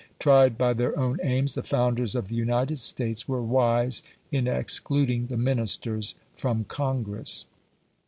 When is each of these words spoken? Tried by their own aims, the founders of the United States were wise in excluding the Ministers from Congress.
Tried 0.17 0.57
by 0.57 0.73
their 0.73 0.97
own 0.97 1.19
aims, 1.21 1.53
the 1.53 1.61
founders 1.61 2.15
of 2.15 2.27
the 2.27 2.33
United 2.35 2.79
States 2.79 3.27
were 3.27 3.43
wise 3.43 4.01
in 4.31 4.47
excluding 4.47 5.27
the 5.27 5.37
Ministers 5.37 6.15
from 6.35 6.63
Congress. 6.63 7.45